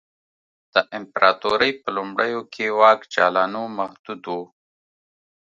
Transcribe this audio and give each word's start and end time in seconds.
د 0.73 0.75
امپراتورۍ 0.97 1.71
په 1.81 1.89
لومړیو 1.97 2.41
کې 2.53 2.65
واک 2.79 2.99
جالانو 3.13 3.63
محدود 3.77 4.23
و 4.33 4.35